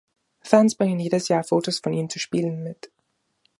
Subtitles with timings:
[0.41, 2.89] Fans bringen jedes Jahr Fotos von ihm zu Spielen mit.